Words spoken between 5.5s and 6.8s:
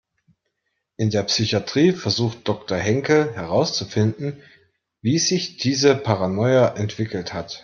diese Paranoia